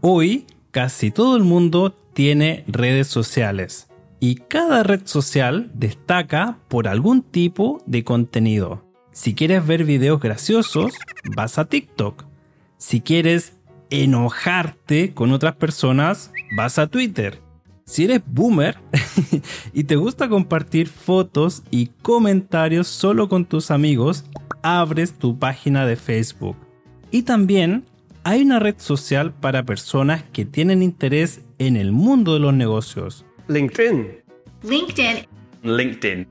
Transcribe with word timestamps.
Hoy, 0.00 0.46
casi 0.70 1.10
todo 1.10 1.36
el 1.36 1.42
mundo 1.42 1.92
tiene 2.12 2.62
redes 2.68 3.08
sociales 3.08 3.88
y 4.20 4.36
cada 4.36 4.84
red 4.84 5.02
social 5.06 5.72
destaca 5.74 6.58
por 6.68 6.86
algún 6.86 7.22
tipo 7.22 7.82
de 7.84 8.04
contenido. 8.04 8.84
Si 9.10 9.34
quieres 9.34 9.66
ver 9.66 9.84
videos 9.84 10.20
graciosos, 10.20 10.92
vas 11.34 11.58
a 11.58 11.64
TikTok. 11.64 12.24
Si 12.76 13.00
quieres 13.00 13.54
enojarte 13.90 15.14
con 15.14 15.32
otras 15.32 15.56
personas, 15.56 16.30
vas 16.56 16.78
a 16.78 16.86
Twitter. 16.86 17.40
Si 17.84 18.04
eres 18.04 18.20
boomer 18.24 18.78
y 19.72 19.82
te 19.82 19.96
gusta 19.96 20.28
compartir 20.28 20.86
fotos 20.86 21.64
y 21.72 21.86
comentarios 22.02 22.86
solo 22.86 23.28
con 23.28 23.46
tus 23.46 23.72
amigos, 23.72 24.24
abres 24.62 25.18
tu 25.18 25.36
página 25.40 25.86
de 25.86 25.96
Facebook. 25.96 26.56
Y 27.10 27.22
también 27.22 27.84
hay 28.28 28.42
una 28.42 28.58
red 28.58 28.74
social 28.76 29.32
para 29.32 29.64
personas 29.64 30.22
que 30.34 30.44
tienen 30.44 30.82
interés 30.82 31.40
en 31.58 31.78
el 31.78 31.92
mundo 31.92 32.34
de 32.34 32.40
los 32.40 32.52
negocios. 32.52 33.24
LinkedIn. 33.48 34.18
LinkedIn. 34.62 35.26
LinkedIn. 35.62 36.28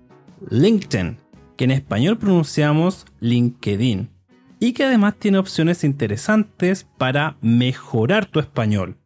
LinkedIn, 0.51 1.17
que 1.57 1.63
en 1.63 1.71
español 1.71 2.19
pronunciamos 2.19 3.07
LinkedIn, 3.19 4.11
y 4.59 4.73
que 4.73 4.83
además 4.83 5.15
tiene 5.17 5.39
opciones 5.39 5.83
interesantes 5.83 6.87
para 6.99 7.35
mejorar 7.41 8.27
tu 8.27 8.39
español. 8.39 8.99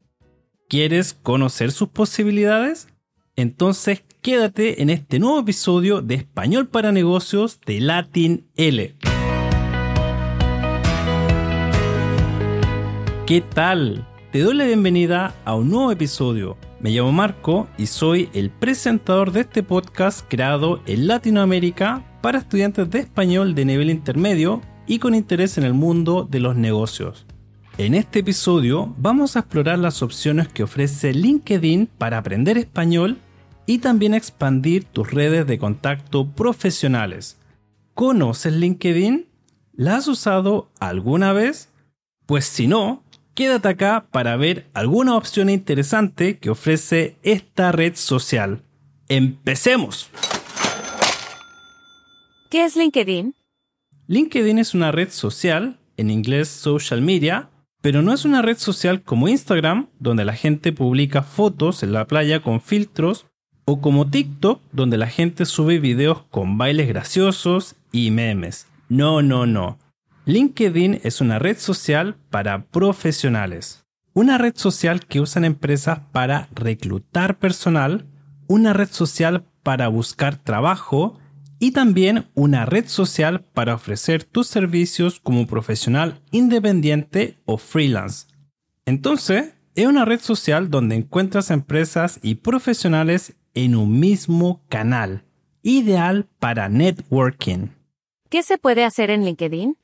¿Quieres 0.68 1.14
conocer 1.14 1.72
sus 1.72 1.88
posibilidades? 1.88 2.90
Entonces 3.38 4.04
quédate 4.22 4.82
en 4.82 4.90
este 4.90 5.18
nuevo 5.18 5.40
episodio 5.40 6.02
de 6.02 6.16
Español 6.16 6.68
para 6.68 6.92
Negocios 6.92 7.62
de 7.66 7.80
Latin 7.80 8.50
L. 8.58 8.98
¿Qué 13.26 13.40
tal? 13.40 14.06
Te 14.32 14.40
doy 14.40 14.56
la 14.56 14.66
bienvenida 14.66 15.36
a 15.46 15.56
un 15.56 15.70
nuevo 15.70 15.92
episodio. 15.92 16.58
Me 16.80 16.90
llamo 16.90 17.12
Marco 17.12 17.68
y 17.78 17.86
soy 17.86 18.30
el 18.34 18.50
presentador 18.50 19.32
de 19.32 19.42
este 19.42 19.64
podcast 19.64 20.26
creado 20.28 20.82
en 20.88 21.08
Latinoamérica 21.08 22.04
para 22.22 22.40
estudiantes 22.40 22.90
de 22.90 23.00
español 23.00 23.54
de 23.54 23.66
nivel 23.66 23.90
intermedio 23.90 24.62
y 24.88 25.00
con 25.00 25.14
interés 25.14 25.58
en 25.58 25.64
el 25.64 25.74
mundo 25.74 26.28
de 26.30 26.40
los 26.40 26.56
negocios. 26.56 27.26
En 27.78 27.94
este 27.94 28.20
episodio 28.20 28.94
vamos 28.98 29.36
a 29.36 29.40
explorar 29.40 29.80
las 29.80 30.02
opciones 30.02 30.48
que 30.50 30.64
ofrece 30.64 31.14
LinkedIn 31.14 31.88
para 31.98 32.18
aprender 32.18 32.58
español 32.58 33.20
y 33.66 33.78
también 33.78 34.14
expandir 34.14 34.84
tus 34.84 35.12
redes 35.12 35.46
de 35.46 35.60
contacto 35.60 36.28
profesionales. 36.28 37.38
¿Conoces 37.94 38.54
LinkedIn? 38.54 39.28
¿La 39.74 39.98
has 39.98 40.08
usado 40.08 40.70
alguna 40.80 41.34
vez? 41.34 41.70
Pues 42.26 42.46
si 42.46 42.68
no, 42.68 43.04
quédate 43.34 43.68
acá 43.70 44.08
para 44.12 44.38
ver 44.38 44.70
alguna 44.74 45.16
opción 45.16 45.50
interesante 45.50 46.38
que 46.38 46.50
ofrece 46.50 47.16
esta 47.24 47.72
red 47.72 47.96
social. 47.96 48.64
¡Empecemos! 49.08 50.10
¿Qué 52.50 52.66
es 52.66 52.76
LinkedIn? 52.76 53.34
LinkedIn 54.08 54.60
es 54.60 54.74
una 54.74 54.92
red 54.92 55.10
social, 55.10 55.80
en 55.98 56.10
inglés 56.10 56.50
social 56.50 57.02
media, 57.02 57.50
pero 57.82 58.02
no 58.02 58.14
es 58.14 58.26
una 58.26 58.42
red 58.42 58.58
social 58.58 59.02
como 59.02 59.28
Instagram, 59.28 59.88
donde 60.00 60.26
la 60.26 60.34
gente 60.34 60.72
publica 60.74 61.24
fotos 61.24 61.82
en 61.82 61.94
la 61.94 62.06
playa 62.08 62.42
con 62.42 62.62
filtros, 62.62 63.26
o 63.66 63.80
como 63.80 64.10
TikTok, 64.10 64.62
donde 64.72 64.98
la 64.98 65.08
gente 65.08 65.46
sube 65.46 65.80
videos 65.80 66.24
con 66.30 66.58
bailes 66.58 66.88
graciosos 66.88 67.76
y 67.92 68.12
memes. 68.12 68.68
No, 68.90 69.22
no, 69.22 69.46
no. 69.46 69.80
LinkedIn 70.26 71.02
es 71.04 71.20
una 71.20 71.40
red 71.40 71.58
social 71.58 72.16
para 72.30 72.66
profesionales. 72.68 73.86
Una 74.14 74.38
red 74.38 74.54
social 74.56 75.08
que 75.08 75.20
usan 75.20 75.46
empresas 75.46 76.02
para 76.12 76.48
reclutar 76.54 77.40
personal, 77.40 78.06
una 78.48 78.74
red 78.74 78.90
social 78.92 79.48
para 79.64 79.88
buscar 79.88 80.36
trabajo 80.36 81.18
y 81.58 81.72
también 81.72 82.30
una 82.36 82.66
red 82.66 82.88
social 82.88 83.46
para 83.54 83.74
ofrecer 83.74 84.24
tus 84.24 84.46
servicios 84.46 85.20
como 85.20 85.48
profesional 85.48 86.22
independiente 86.30 87.40
o 87.46 87.58
freelance. 87.58 88.28
Entonces, 88.86 89.56
es 89.74 89.88
una 89.88 90.06
red 90.06 90.20
social 90.20 90.70
donde 90.70 90.96
encuentras 90.96 91.50
empresas 91.50 92.20
y 92.22 92.36
profesionales 92.36 93.38
en 93.56 93.76
un 93.76 94.00
mismo 94.00 94.62
canal, 94.70 95.24
ideal 95.64 96.28
para 96.38 96.70
networking. 96.70 97.70
¿Qué 98.30 98.44
se 98.44 98.58
puede 98.58 98.84
hacer 98.84 99.10
en 99.10 99.26
LinkedIn? 99.26 99.81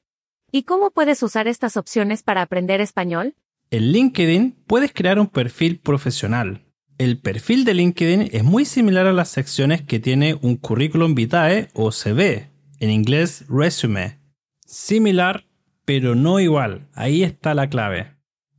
¿Y 0.57 0.63
cómo 0.63 0.89
puedes 0.89 1.21
usar 1.21 1.47
estas 1.47 1.77
opciones 1.77 2.23
para 2.23 2.41
aprender 2.41 2.81
español? 2.81 3.35
En 3.69 3.91
LinkedIn 3.91 4.55
puedes 4.65 4.91
crear 4.91 5.19
un 5.19 5.27
perfil 5.27 5.77
profesional, 5.77 6.65
el 6.97 7.19
perfil 7.19 7.63
de 7.63 7.75
LinkedIn 7.75 8.29
es 8.31 8.43
muy 8.43 8.65
similar 8.65 9.05
a 9.05 9.13
las 9.13 9.29
secciones 9.29 9.83
que 9.83 9.99
tiene 9.99 10.33
un 10.41 10.55
currículum 10.55 11.13
vitae 11.13 11.67
o 11.75 11.91
CV, 11.91 12.49
en 12.79 12.89
inglés 12.89 13.45
resume. 13.47 14.17
Similar, 14.65 15.45
pero 15.85 16.15
no 16.15 16.39
igual. 16.39 16.87
Ahí 16.95 17.21
está 17.21 17.53
la 17.53 17.69
clave. 17.69 18.15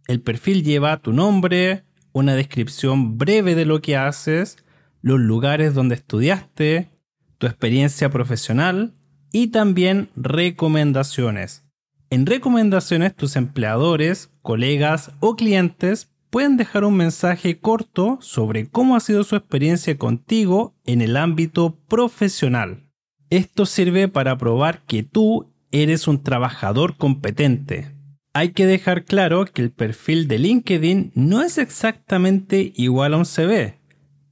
El 0.07 0.21
perfil 0.21 0.63
lleva 0.63 1.03
tu 1.03 1.13
nombre, 1.13 1.83
una 2.13 2.37
descripción 2.37 3.19
breve 3.19 3.57
de 3.57 3.65
lo 3.65 3.83
que 3.83 3.97
haces, 3.97 4.65
los 5.03 5.19
lugares 5.19 5.75
donde 5.75 5.97
estudiaste, 5.97 6.91
tu 7.39 7.49
experiencia 7.49 8.09
profesional 8.09 8.95
y 9.33 9.49
también 9.49 10.11
recomendaciones. 10.15 11.68
En 12.11 12.25
recomendaciones 12.25 13.15
tus 13.15 13.37
empleadores, 13.37 14.31
colegas 14.41 15.13
o 15.21 15.37
clientes 15.37 16.11
pueden 16.31 16.57
dejar 16.57 16.85
un 16.85 16.97
mensaje 16.97 17.59
corto 17.59 18.19
sobre 18.23 18.67
cómo 18.67 18.97
ha 18.97 19.01
sido 19.01 19.25
su 19.25 19.37
experiencia 19.37 19.97
contigo 19.99 20.75
en 20.87 21.03
el 21.03 21.19
ámbito 21.19 21.79
profesional. 21.87 22.87
Esto 23.29 23.67
sirve 23.67 24.09
para 24.09 24.39
probar 24.39 24.83
que 24.87 25.03
tú 25.03 25.53
eres 25.71 26.09
un 26.09 26.23
trabajador 26.23 26.97
competente. 26.97 27.95
Hay 28.33 28.51
que 28.51 28.65
dejar 28.65 29.05
claro 29.05 29.45
que 29.45 29.61
el 29.61 29.71
perfil 29.71 30.29
de 30.29 30.39
LinkedIn 30.39 31.13
no 31.15 31.43
es 31.43 31.59
exactamente 31.59 32.73
igual 32.75 33.13
a 33.13 33.19
un 33.19 33.27
CV. 33.27 33.79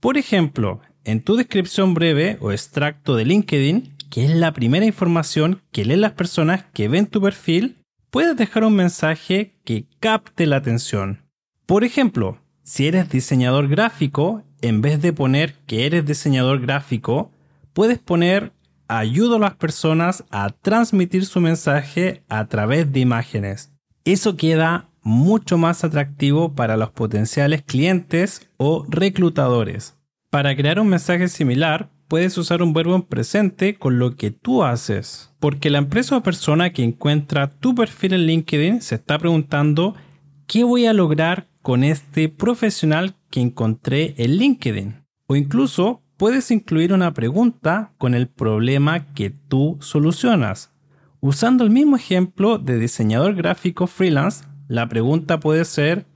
Por 0.01 0.17
ejemplo, 0.17 0.81
en 1.05 1.23
tu 1.23 1.37
descripción 1.37 1.93
breve 1.93 2.39
o 2.41 2.53
extracto 2.53 3.17
de 3.17 3.27
LinkedIn, 3.27 3.96
que 4.11 4.25
es 4.25 4.35
la 4.35 4.53
primera 4.53 4.87
información 4.87 5.63
que 5.73 5.85
leen 5.85 6.01
las 6.01 6.13
personas 6.13 6.65
que 6.73 6.89
ven 6.89 7.07
tu 7.07 7.21
perfil, 7.21 7.77
puedes 8.11 8.37
dejar 8.37 8.65
un 8.65 8.75
mensaje 8.75 9.55
que 9.65 9.87
capte 10.01 10.47
la 10.47 10.57
atención. 10.57 11.23
Por 11.67 11.85
ejemplo, 11.85 12.39
si 12.63 12.87
eres 12.87 13.09
diseñador 13.09 13.69
gráfico, 13.69 14.43
en 14.63 14.81
vez 14.81 15.03
de 15.03 15.13
poner 15.13 15.55
que 15.67 15.87
eres 15.87 16.07
diseñador 16.07 16.61
gráfico, 16.61 17.31
puedes 17.73 17.99
poner 17.99 18.53
ayudo 18.89 19.37
a 19.37 19.41
las 19.41 19.55
personas 19.55 20.25
a 20.31 20.51
transmitir 20.51 21.27
su 21.27 21.41
mensaje 21.41 22.23
a 22.29 22.47
través 22.47 22.93
de 22.93 23.01
imágenes. 23.01 23.73
Eso 24.05 24.37
queda 24.37 24.89
mucho 25.03 25.59
más 25.59 25.85
atractivo 25.85 26.55
para 26.55 26.77
los 26.77 26.91
potenciales 26.91 27.63
clientes 27.63 28.49
o 28.57 28.85
reclutadores. 28.89 29.97
Para 30.31 30.57
crear 30.57 30.81
un 30.81 30.89
mensaje 30.89 31.29
similar, 31.29 31.91
puedes 32.09 32.37
usar 32.39 32.63
un 32.63 32.73
verbo 32.73 32.95
en 32.95 33.03
presente 33.03 33.77
con 33.77 33.99
lo 33.99 34.17
que 34.17 34.31
tú 34.31 34.65
haces, 34.65 35.35
porque 35.41 35.71
la 35.71 35.79
empresa 35.79 36.17
o 36.17 36.23
persona 36.23 36.73
que 36.73 36.83
encuentra 36.83 37.51
tu 37.51 37.75
perfil 37.75 38.15
en 38.15 38.27
LinkedIn 38.27 38.81
se 38.81 38.95
está 38.97 39.19
preguntando 39.19 39.95
¿qué 40.47 40.65
voy 40.65 40.87
a 40.87 40.93
lograr 40.93 41.49
con 41.67 41.83
este 41.83 42.29
profesional 42.29 43.17
que 43.29 43.41
encontré 43.41 44.15
en 44.19 44.37
LinkedIn. 44.37 45.05
O 45.27 45.35
incluso 45.35 46.01
puedes 46.17 46.53
incluir 46.53 46.93
una 46.93 47.13
pregunta 47.13 47.93
con 47.99 48.15
el 48.15 48.29
problema 48.29 49.13
que 49.15 49.31
tú 49.31 49.77
solucionas. 49.81 50.73
Usando 51.19 51.65
el 51.65 51.71
mismo 51.71 51.97
ejemplo 51.97 52.59
de 52.59 52.79
diseñador 52.79 53.35
gráfico 53.35 53.89
freelance, 53.89 54.45
la 54.69 54.89
pregunta 54.89 55.41
puede 55.41 55.65
ser, 55.65 56.07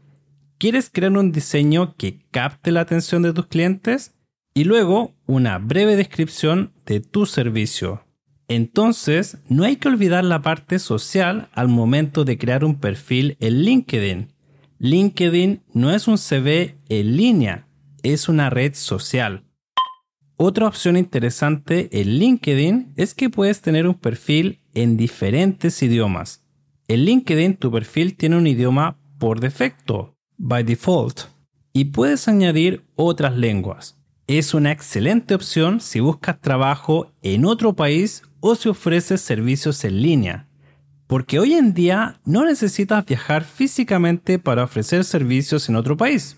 ¿quieres 0.56 0.88
crear 0.88 1.16
un 1.16 1.32
diseño 1.32 1.96
que 1.96 2.20
capte 2.30 2.70
la 2.70 2.82
atención 2.82 3.22
de 3.22 3.32
tus 3.32 3.46
clientes? 3.46 4.14
Y 4.54 4.62
luego 4.62 5.14
una 5.30 5.58
breve 5.58 5.96
descripción 5.96 6.72
de 6.86 7.00
tu 7.00 7.26
servicio. 7.26 8.04
Entonces, 8.48 9.38
no 9.48 9.64
hay 9.64 9.76
que 9.76 9.88
olvidar 9.88 10.24
la 10.24 10.42
parte 10.42 10.78
social 10.78 11.48
al 11.52 11.68
momento 11.68 12.24
de 12.24 12.36
crear 12.36 12.64
un 12.64 12.80
perfil 12.80 13.36
en 13.40 13.62
LinkedIn 13.62 14.34
LinkedIn 14.82 15.62
no 15.74 15.90
es 15.90 16.08
un 16.08 16.16
CV 16.16 16.78
en 16.88 17.14
línea, 17.14 17.68
es 18.02 18.30
una 18.30 18.48
red 18.48 18.72
social. 18.72 19.44
Otra 20.36 20.66
opción 20.66 20.96
interesante 20.96 21.90
en 22.00 22.18
LinkedIn 22.18 22.94
es 22.96 23.12
que 23.12 23.28
puedes 23.28 23.60
tener 23.60 23.86
un 23.86 23.92
perfil 23.92 24.62
en 24.72 24.96
diferentes 24.96 25.82
idiomas. 25.82 26.46
En 26.88 27.04
LinkedIn 27.04 27.58
tu 27.58 27.70
perfil 27.70 28.16
tiene 28.16 28.38
un 28.38 28.46
idioma 28.46 28.98
por 29.18 29.40
defecto, 29.40 30.16
by 30.38 30.64
default, 30.64 31.24
y 31.74 31.84
puedes 31.84 32.26
añadir 32.26 32.82
otras 32.96 33.36
lenguas. 33.36 33.99
Es 34.32 34.54
una 34.54 34.70
excelente 34.70 35.34
opción 35.34 35.80
si 35.80 35.98
buscas 35.98 36.40
trabajo 36.40 37.10
en 37.20 37.44
otro 37.44 37.74
país 37.74 38.22
o 38.38 38.54
si 38.54 38.68
ofreces 38.68 39.20
servicios 39.20 39.82
en 39.82 40.02
línea, 40.02 40.46
porque 41.08 41.40
hoy 41.40 41.54
en 41.54 41.74
día 41.74 42.20
no 42.24 42.44
necesitas 42.44 43.04
viajar 43.04 43.42
físicamente 43.42 44.38
para 44.38 44.62
ofrecer 44.62 45.02
servicios 45.02 45.68
en 45.68 45.74
otro 45.74 45.96
país. 45.96 46.36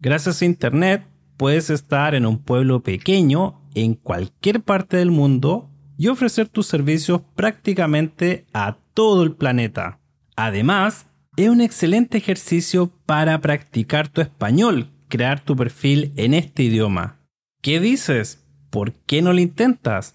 Gracias 0.00 0.40
a 0.40 0.44
Internet 0.44 1.04
puedes 1.36 1.68
estar 1.68 2.14
en 2.14 2.26
un 2.26 2.38
pueblo 2.38 2.84
pequeño 2.84 3.60
en 3.74 3.94
cualquier 3.94 4.62
parte 4.62 4.98
del 4.98 5.10
mundo 5.10 5.68
y 5.98 6.06
ofrecer 6.06 6.46
tus 6.46 6.68
servicios 6.68 7.22
prácticamente 7.34 8.46
a 8.52 8.76
todo 8.94 9.24
el 9.24 9.34
planeta. 9.34 9.98
Además, 10.36 11.06
es 11.36 11.48
un 11.48 11.60
excelente 11.60 12.18
ejercicio 12.18 12.92
para 13.04 13.40
practicar 13.40 14.06
tu 14.06 14.20
español, 14.20 14.92
crear 15.08 15.40
tu 15.40 15.56
perfil 15.56 16.12
en 16.14 16.34
este 16.34 16.62
idioma. 16.62 17.18
¿Qué 17.62 17.78
dices? 17.78 18.44
¿Por 18.70 18.92
qué 18.92 19.22
no 19.22 19.32
lo 19.32 19.40
intentas? 19.40 20.14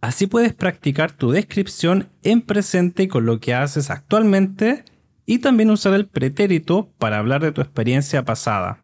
Así 0.00 0.26
puedes 0.26 0.54
practicar 0.54 1.12
tu 1.12 1.30
descripción 1.30 2.08
en 2.22 2.40
presente 2.40 3.06
con 3.06 3.26
lo 3.26 3.38
que 3.38 3.52
haces 3.52 3.90
actualmente 3.90 4.82
y 5.26 5.40
también 5.40 5.68
usar 5.68 5.92
el 5.92 6.06
pretérito 6.06 6.88
para 6.96 7.18
hablar 7.18 7.42
de 7.42 7.52
tu 7.52 7.60
experiencia 7.60 8.24
pasada. 8.24 8.80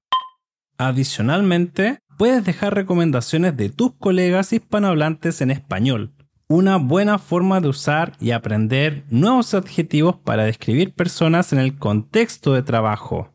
Adicionalmente, 0.76 2.00
puedes 2.18 2.44
dejar 2.44 2.74
recomendaciones 2.74 3.56
de 3.56 3.70
tus 3.70 3.94
colegas 3.94 4.52
hispanohablantes 4.52 5.40
en 5.40 5.50
español, 5.50 6.12
una 6.48 6.76
buena 6.76 7.18
forma 7.18 7.62
de 7.62 7.68
usar 7.68 8.12
y 8.20 8.32
aprender 8.32 9.04
nuevos 9.08 9.54
adjetivos 9.54 10.16
para 10.16 10.44
describir 10.44 10.92
personas 10.92 11.54
en 11.54 11.60
el 11.60 11.78
contexto 11.78 12.52
de 12.52 12.62
trabajo. 12.62 13.32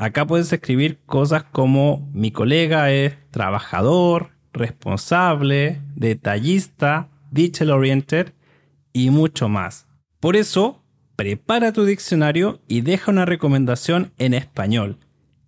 Acá 0.00 0.26
puedes 0.26 0.50
escribir 0.50 0.98
cosas 1.04 1.44
como 1.44 2.08
mi 2.14 2.30
colega 2.30 2.90
es 2.90 3.18
trabajador, 3.30 4.30
responsable, 4.50 5.82
detallista, 5.94 7.10
detail 7.30 7.70
oriented 7.70 8.32
y 8.94 9.10
mucho 9.10 9.50
más. 9.50 9.88
Por 10.18 10.36
eso, 10.36 10.82
prepara 11.16 11.74
tu 11.74 11.84
diccionario 11.84 12.60
y 12.66 12.80
deja 12.80 13.10
una 13.10 13.26
recomendación 13.26 14.14
en 14.16 14.32
español. 14.32 14.96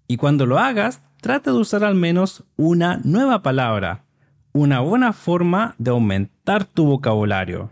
Y 0.06 0.18
cuando 0.18 0.44
lo 0.44 0.58
hagas, 0.58 1.00
trata 1.22 1.50
de 1.50 1.56
usar 1.56 1.82
al 1.82 1.94
menos 1.94 2.44
una 2.58 3.00
nueva 3.04 3.40
palabra, 3.40 4.04
una 4.52 4.80
buena 4.80 5.14
forma 5.14 5.74
de 5.78 5.92
aumentar 5.92 6.66
tu 6.66 6.84
vocabulario. 6.84 7.70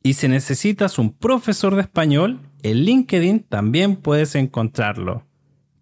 Y 0.00 0.12
si 0.12 0.28
necesitas 0.28 1.00
un 1.00 1.12
profesor 1.12 1.74
de 1.74 1.80
español, 1.80 2.38
en 2.62 2.84
LinkedIn 2.84 3.40
también 3.40 3.96
puedes 3.96 4.36
encontrarlo. 4.36 5.24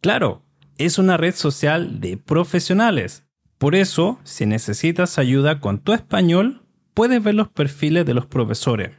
Claro, 0.01 0.43
es 0.79 0.99
una 0.99 1.19
red 1.19 1.35
social 1.35 2.01
de 2.01 2.17
profesionales. 2.17 3.25
Por 3.59 3.75
eso, 3.75 4.19
si 4.25 4.47
necesitas 4.47 5.19
ayuda 5.19 5.61
con 5.61 5.79
tu 5.79 5.93
español, 5.93 6.63
puedes 6.95 7.23
ver 7.23 7.35
los 7.35 7.49
perfiles 7.49 8.07
de 8.07 8.15
los 8.15 8.25
profesores. 8.25 8.93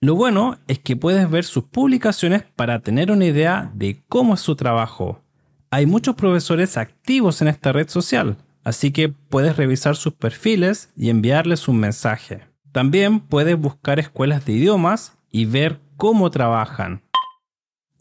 Lo 0.00 0.16
bueno 0.16 0.58
es 0.66 0.80
que 0.80 0.96
puedes 0.96 1.30
ver 1.30 1.44
sus 1.44 1.64
publicaciones 1.64 2.42
para 2.56 2.80
tener 2.80 3.12
una 3.12 3.26
idea 3.26 3.70
de 3.74 4.02
cómo 4.08 4.34
es 4.34 4.40
su 4.40 4.56
trabajo. 4.56 5.22
Hay 5.70 5.86
muchos 5.86 6.16
profesores 6.16 6.76
activos 6.76 7.42
en 7.42 7.48
esta 7.48 7.70
red 7.72 7.88
social, 7.88 8.36
así 8.64 8.90
que 8.90 9.08
puedes 9.08 9.56
revisar 9.56 9.94
sus 9.94 10.14
perfiles 10.14 10.90
y 10.96 11.10
enviarles 11.10 11.68
un 11.68 11.78
mensaje. 11.78 12.40
También 12.72 13.20
puedes 13.20 13.56
buscar 13.56 14.00
escuelas 14.00 14.44
de 14.46 14.54
idiomas 14.54 15.16
y 15.30 15.44
ver 15.44 15.78
cómo 15.96 16.30
trabajan. 16.30 17.02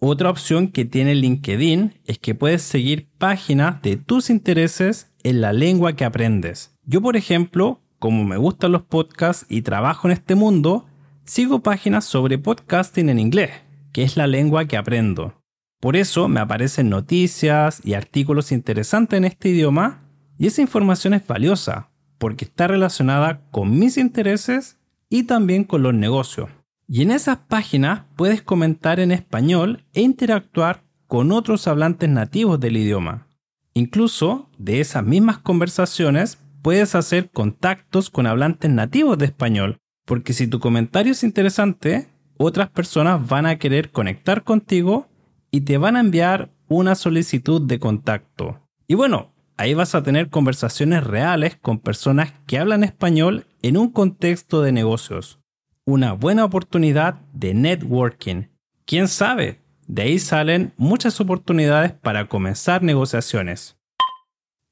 Otra 0.01 0.29
opción 0.29 0.69
que 0.69 0.85
tiene 0.85 1.13
LinkedIn 1.13 1.95
es 2.05 2.19
que 2.19 2.33
puedes 2.33 2.61
seguir 2.61 3.09
páginas 3.17 3.81
de 3.81 3.97
tus 3.97 4.29
intereses 4.29 5.11
en 5.23 5.41
la 5.41 5.51
lengua 5.51 5.93
que 5.93 6.05
aprendes. 6.05 6.73
Yo, 6.85 7.01
por 7.01 7.17
ejemplo, 7.17 7.81
como 7.99 8.23
me 8.23 8.37
gustan 8.37 8.71
los 8.71 8.83
podcasts 8.83 9.45
y 9.49 9.61
trabajo 9.61 10.07
en 10.07 10.13
este 10.13 10.35
mundo, 10.35 10.85
sigo 11.25 11.61
páginas 11.61 12.05
sobre 12.05 12.37
podcasting 12.37 13.09
en 13.09 13.19
inglés, 13.19 13.51
que 13.91 14.03
es 14.03 14.15
la 14.15 14.25
lengua 14.25 14.65
que 14.65 14.77
aprendo. 14.77 15.33
Por 15.81 15.97
eso 15.97 16.29
me 16.29 16.39
aparecen 16.39 16.89
noticias 16.89 17.81
y 17.83 17.93
artículos 17.93 18.53
interesantes 18.53 19.17
en 19.17 19.25
este 19.25 19.49
idioma 19.49 20.05
y 20.37 20.47
esa 20.47 20.61
información 20.61 21.13
es 21.13 21.27
valiosa 21.27 21.89
porque 22.17 22.45
está 22.45 22.67
relacionada 22.67 23.41
con 23.51 23.77
mis 23.77 23.97
intereses 23.97 24.77
y 25.09 25.23
también 25.23 25.65
con 25.65 25.83
los 25.83 25.93
negocios. 25.93 26.49
Y 26.91 27.03
en 27.03 27.11
esas 27.11 27.37
páginas 27.37 28.01
puedes 28.15 28.41
comentar 28.41 28.99
en 28.99 29.11
español 29.11 29.85
e 29.93 30.01
interactuar 30.01 30.81
con 31.05 31.31
otros 31.31 31.67
hablantes 31.67 32.09
nativos 32.09 32.59
del 32.59 32.77
idioma. 32.77 33.27
Incluso 33.75 34.49
de 34.57 34.79
esas 34.79 35.03
mismas 35.03 35.37
conversaciones 35.37 36.39
puedes 36.63 36.95
hacer 36.95 37.29
contactos 37.29 38.09
con 38.09 38.25
hablantes 38.25 38.71
nativos 38.71 39.19
de 39.19 39.25
español, 39.25 39.77
porque 40.03 40.33
si 40.33 40.47
tu 40.47 40.59
comentario 40.59 41.11
es 41.11 41.23
interesante, 41.23 42.07
otras 42.37 42.71
personas 42.71 43.27
van 43.27 43.45
a 43.45 43.59
querer 43.59 43.91
conectar 43.91 44.43
contigo 44.43 45.07
y 45.51 45.61
te 45.61 45.77
van 45.77 45.95
a 45.95 45.99
enviar 45.99 46.49
una 46.69 46.95
solicitud 46.95 47.61
de 47.61 47.77
contacto. 47.77 48.67
Y 48.87 48.95
bueno, 48.95 49.31
ahí 49.57 49.75
vas 49.75 49.93
a 49.93 50.01
tener 50.01 50.29
conversaciones 50.31 51.03
reales 51.03 51.55
con 51.55 51.77
personas 51.77 52.33
que 52.47 52.57
hablan 52.57 52.83
español 52.83 53.45
en 53.61 53.77
un 53.77 53.91
contexto 53.91 54.63
de 54.63 54.71
negocios. 54.71 55.38
Una 55.85 56.13
buena 56.13 56.45
oportunidad 56.45 57.21
de 57.33 57.53
networking. 57.53 58.47
¿Quién 58.85 59.07
sabe? 59.07 59.59
De 59.87 60.03
ahí 60.03 60.19
salen 60.19 60.73
muchas 60.77 61.19
oportunidades 61.19 61.93
para 61.93 62.27
comenzar 62.27 62.83
negociaciones. 62.83 63.77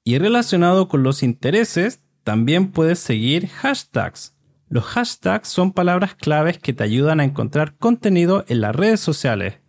Y 0.03 0.19
relacionado 0.19 0.87
con 0.87 1.03
los 1.03 1.23
intereses, 1.23 2.01
también 2.23 2.71
puedes 2.71 2.99
seguir 2.99 3.47
hashtags. 3.47 4.35
Los 4.69 4.83
hashtags 4.85 5.47
son 5.47 5.71
palabras 5.71 6.15
claves 6.15 6.59
que 6.59 6.73
te 6.73 6.83
ayudan 6.83 7.19
a 7.19 7.23
encontrar 7.23 7.77
contenido 7.77 8.45
en 8.47 8.61
las 8.61 8.75
redes 8.75 8.99
sociales. 8.99 9.59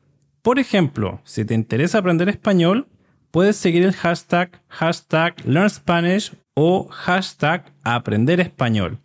Por 0.42 0.58
ejemplo, 0.58 1.20
si 1.24 1.44
te 1.44 1.54
interesa 1.54 1.98
aprender 1.98 2.28
español, 2.28 2.88
puedes 3.30 3.56
seguir 3.56 3.84
el 3.84 3.92
hashtag 3.92 4.62
hashtag 4.68 5.34
LearnSpanish 5.46 6.32
o 6.54 6.88
hashtag 6.88 7.72
Aprender 7.84 8.40
Español. 8.40 8.98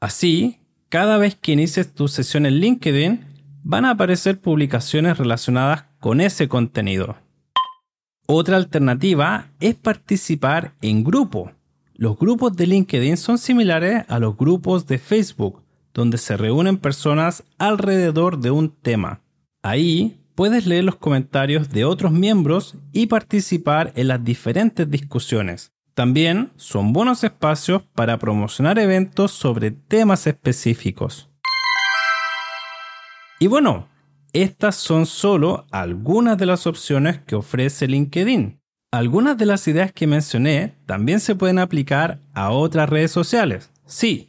Así, 0.00 0.57
cada 0.88 1.18
vez 1.18 1.34
que 1.34 1.52
inicies 1.52 1.92
tu 1.92 2.08
sesión 2.08 2.46
en 2.46 2.60
LinkedIn, 2.60 3.24
van 3.62 3.84
a 3.84 3.90
aparecer 3.90 4.40
publicaciones 4.40 5.18
relacionadas 5.18 5.84
con 6.00 6.20
ese 6.20 6.48
contenido. 6.48 7.16
Otra 8.26 8.56
alternativa 8.56 9.48
es 9.60 9.74
participar 9.74 10.74
en 10.80 11.04
grupo. 11.04 11.52
Los 11.94 12.18
grupos 12.18 12.56
de 12.56 12.66
LinkedIn 12.66 13.16
son 13.16 13.38
similares 13.38 14.04
a 14.08 14.18
los 14.18 14.36
grupos 14.36 14.86
de 14.86 14.98
Facebook, 14.98 15.62
donde 15.92 16.18
se 16.18 16.36
reúnen 16.36 16.78
personas 16.78 17.42
alrededor 17.58 18.38
de 18.38 18.50
un 18.50 18.70
tema. 18.70 19.20
Ahí 19.62 20.18
puedes 20.34 20.66
leer 20.66 20.84
los 20.84 20.96
comentarios 20.96 21.70
de 21.70 21.84
otros 21.84 22.12
miembros 22.12 22.76
y 22.92 23.06
participar 23.06 23.92
en 23.96 24.08
las 24.08 24.22
diferentes 24.24 24.88
discusiones. 24.88 25.72
También 25.98 26.52
son 26.54 26.92
buenos 26.92 27.24
espacios 27.24 27.82
para 27.96 28.20
promocionar 28.20 28.78
eventos 28.78 29.32
sobre 29.32 29.72
temas 29.72 30.28
específicos. 30.28 31.28
Y 33.40 33.48
bueno, 33.48 33.88
estas 34.32 34.76
son 34.76 35.06
solo 35.06 35.66
algunas 35.72 36.38
de 36.38 36.46
las 36.46 36.68
opciones 36.68 37.18
que 37.26 37.34
ofrece 37.34 37.88
LinkedIn. 37.88 38.60
Algunas 38.92 39.36
de 39.38 39.46
las 39.46 39.66
ideas 39.66 39.90
que 39.90 40.06
mencioné 40.06 40.76
también 40.86 41.18
se 41.18 41.34
pueden 41.34 41.58
aplicar 41.58 42.20
a 42.32 42.52
otras 42.52 42.88
redes 42.88 43.10
sociales, 43.10 43.72
sí, 43.84 44.28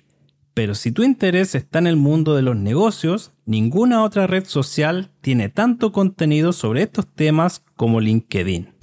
pero 0.56 0.74
si 0.74 0.92
tu 0.92 1.04
interés 1.04 1.54
está 1.54 1.78
en 1.78 1.86
el 1.86 1.98
mundo 1.98 2.36
de 2.36 2.42
los 2.42 2.56
negocios, 2.56 3.32
ninguna 3.46 4.04
otra 4.04 4.26
red 4.26 4.46
social 4.46 5.12
tiene 5.22 5.50
tanto 5.50 5.92
contenido 5.92 6.52
sobre 6.52 6.82
estos 6.82 7.06
temas 7.06 7.64
como 7.76 8.02
LinkedIn. 8.02 8.79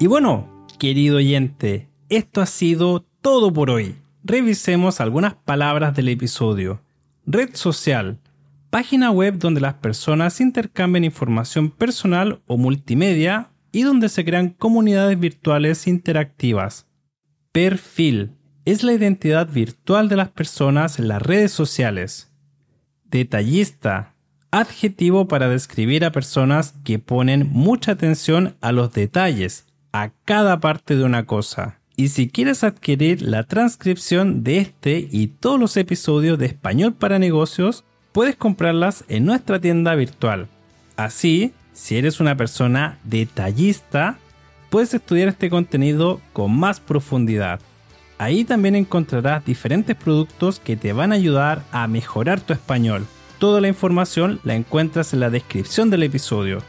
Y 0.00 0.08
bueno, 0.08 0.66
querido 0.78 1.18
oyente, 1.18 1.88
esto 2.08 2.40
ha 2.40 2.46
sido 2.46 3.06
todo 3.20 3.52
por 3.52 3.70
hoy 3.70 3.94
revisemos 4.24 5.00
algunas 5.00 5.34
palabras 5.34 5.94
del 5.94 6.08
episodio. 6.08 6.82
Red 7.26 7.50
social, 7.54 8.18
página 8.70 9.10
web 9.10 9.38
donde 9.38 9.60
las 9.60 9.74
personas 9.74 10.40
intercambian 10.40 11.04
información 11.04 11.70
personal 11.70 12.40
o 12.46 12.56
multimedia 12.56 13.50
y 13.72 13.82
donde 13.82 14.08
se 14.08 14.24
crean 14.24 14.50
comunidades 14.50 15.18
virtuales 15.18 15.86
interactivas. 15.86 16.86
Perfil, 17.52 18.32
es 18.64 18.82
la 18.82 18.92
identidad 18.92 19.48
virtual 19.50 20.08
de 20.08 20.16
las 20.16 20.28
personas 20.28 20.98
en 20.98 21.08
las 21.08 21.22
redes 21.22 21.52
sociales. 21.52 22.32
Detallista. 23.04 24.14
Adjetivo 24.52 25.28
para 25.28 25.48
describir 25.48 26.04
a 26.04 26.10
personas 26.10 26.74
que 26.84 26.98
ponen 26.98 27.48
mucha 27.52 27.92
atención 27.92 28.56
a 28.60 28.72
los 28.72 28.92
detalles, 28.92 29.69
a 29.92 30.10
cada 30.24 30.60
parte 30.60 30.96
de 30.96 31.04
una 31.04 31.26
cosa. 31.26 31.78
Y 31.96 32.08
si 32.08 32.28
quieres 32.28 32.64
adquirir 32.64 33.20
la 33.22 33.44
transcripción 33.44 34.42
de 34.42 34.58
este 34.58 35.08
y 35.10 35.26
todos 35.26 35.60
los 35.60 35.76
episodios 35.76 36.38
de 36.38 36.46
Español 36.46 36.94
para 36.94 37.18
Negocios, 37.18 37.84
puedes 38.12 38.36
comprarlas 38.36 39.04
en 39.08 39.26
nuestra 39.26 39.60
tienda 39.60 39.94
virtual. 39.94 40.48
Así, 40.96 41.52
si 41.72 41.96
eres 41.96 42.20
una 42.20 42.36
persona 42.36 42.98
detallista, 43.04 44.18
puedes 44.70 44.94
estudiar 44.94 45.28
este 45.28 45.50
contenido 45.50 46.20
con 46.32 46.58
más 46.58 46.80
profundidad. 46.80 47.60
Ahí 48.18 48.44
también 48.44 48.76
encontrarás 48.76 49.44
diferentes 49.44 49.96
productos 49.96 50.60
que 50.60 50.76
te 50.76 50.92
van 50.92 51.12
a 51.12 51.16
ayudar 51.16 51.62
a 51.72 51.86
mejorar 51.86 52.40
tu 52.40 52.52
español. 52.52 53.06
Toda 53.38 53.60
la 53.60 53.68
información 53.68 54.40
la 54.44 54.54
encuentras 54.54 55.14
en 55.14 55.20
la 55.20 55.30
descripción 55.30 55.88
del 55.88 56.02
episodio. 56.02 56.62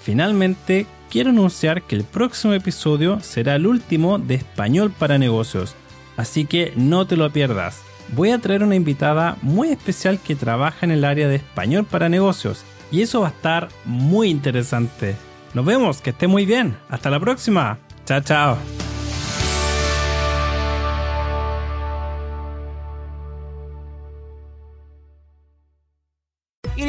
Finalmente, 0.00 0.86
quiero 1.10 1.30
anunciar 1.30 1.82
que 1.82 1.96
el 1.96 2.04
próximo 2.04 2.54
episodio 2.54 3.20
será 3.20 3.56
el 3.56 3.66
último 3.66 4.18
de 4.18 4.36
Español 4.36 4.92
para 4.96 5.18
Negocios, 5.18 5.74
así 6.16 6.46
que 6.46 6.72
no 6.76 7.06
te 7.06 7.16
lo 7.16 7.30
pierdas. 7.30 7.82
Voy 8.14 8.30
a 8.30 8.38
traer 8.38 8.62
una 8.62 8.76
invitada 8.76 9.36
muy 9.42 9.68
especial 9.68 10.18
que 10.18 10.36
trabaja 10.36 10.86
en 10.86 10.92
el 10.92 11.04
área 11.04 11.28
de 11.28 11.36
Español 11.36 11.84
para 11.84 12.08
Negocios, 12.08 12.64
y 12.90 13.02
eso 13.02 13.20
va 13.20 13.28
a 13.28 13.30
estar 13.30 13.68
muy 13.84 14.30
interesante. 14.30 15.16
Nos 15.52 15.64
vemos, 15.64 16.00
que 16.00 16.10
esté 16.10 16.26
muy 16.26 16.46
bien. 16.46 16.76
Hasta 16.88 17.10
la 17.10 17.20
próxima. 17.20 17.78
Chao, 18.04 18.20
chao. 18.20 18.79